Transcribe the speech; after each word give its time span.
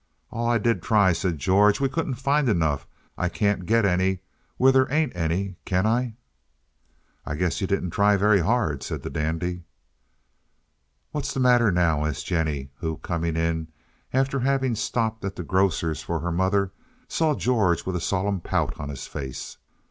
"Aw, 0.31 0.47
I 0.53 0.57
did 0.57 0.81
try," 0.81 1.13
said 1.13 1.37
George. 1.37 1.79
"We 1.79 1.87
couldn't 1.87 2.15
find 2.15 2.49
enough. 2.49 2.87
I 3.19 3.29
can't 3.29 3.67
get 3.67 3.85
any 3.85 4.21
when 4.57 4.73
there 4.73 4.91
ain't 4.91 5.15
any, 5.15 5.57
can 5.63 5.85
I?" 5.85 6.15
"I 7.23 7.35
guess 7.35 7.61
you 7.61 7.67
didn't 7.67 7.91
try 7.91 8.17
very 8.17 8.39
hard," 8.39 8.81
said 8.81 9.03
the 9.03 9.11
dandy. 9.11 9.61
"What's 11.11 11.35
the 11.35 11.39
matter 11.39 11.71
now?" 11.71 12.03
asked 12.03 12.25
Jennie, 12.25 12.71
who, 12.79 12.97
coming 12.97 13.37
in 13.37 13.67
after 14.11 14.39
having 14.39 14.73
stopped 14.73 15.23
at 15.23 15.35
the 15.35 15.43
grocer's 15.43 16.01
for 16.01 16.19
her 16.21 16.31
mother, 16.31 16.71
saw 17.07 17.35
George 17.35 17.85
with 17.85 17.95
a 17.95 18.01
solemn 18.01 18.39
pout 18.41 18.79
on 18.79 18.89
his 18.89 19.05
face. 19.05 19.57